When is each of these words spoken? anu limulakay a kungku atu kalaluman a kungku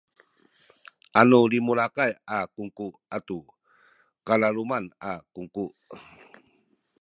anu 1.19 1.39
limulakay 1.51 2.11
a 2.35 2.37
kungku 2.55 2.87
atu 3.15 3.37
kalaluman 4.27 4.85
a 5.09 5.11
kungku 5.33 5.65